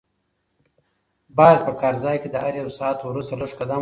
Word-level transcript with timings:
باید 1.37 1.59
په 1.67 1.71
کار 1.79 1.95
ځای 2.03 2.17
کې 2.21 2.29
د 2.31 2.35
هر 2.43 2.53
یو 2.61 2.69
ساعت 2.77 2.97
وروسته 3.03 3.33
لږ 3.41 3.51
قدم 3.59 3.61
ووهل 3.61 3.67
شي. 3.67 3.69